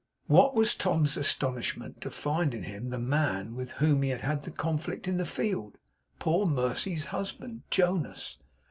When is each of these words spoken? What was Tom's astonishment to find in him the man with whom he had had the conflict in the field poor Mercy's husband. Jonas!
What 0.25 0.55
was 0.55 0.73
Tom's 0.73 1.15
astonishment 1.15 2.01
to 2.01 2.09
find 2.09 2.55
in 2.55 2.63
him 2.63 2.89
the 2.89 2.97
man 2.97 3.53
with 3.53 3.73
whom 3.73 4.01
he 4.01 4.09
had 4.09 4.21
had 4.21 4.41
the 4.41 4.49
conflict 4.49 5.07
in 5.07 5.17
the 5.17 5.27
field 5.27 5.77
poor 6.17 6.47
Mercy's 6.47 7.05
husband. 7.05 7.61
Jonas! 7.69 8.39